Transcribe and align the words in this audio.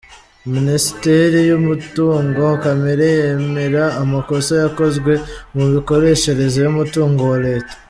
Minisiteri 0.53 1.37
yumutungo 1.49 2.43
kamere 2.63 3.05
yemera 3.19 3.83
amakosa 4.03 4.53
yakozwe 4.63 5.11
mu 5.55 5.63
mikoreshereze 5.73 6.57
y’umutungo 6.65 7.21
wa 7.31 7.37
Leta 7.47 7.73